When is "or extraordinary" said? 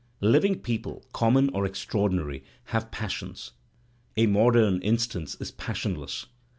1.53-2.43